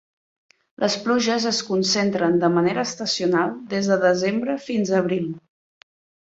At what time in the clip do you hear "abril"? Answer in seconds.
5.05-5.33